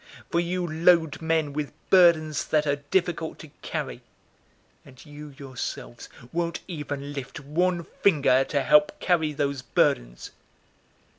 [0.31, 4.01] For you load men with burdens that are difficult to carry,
[4.83, 10.31] and you yourselves won't even lift one finger to help carry those burdens.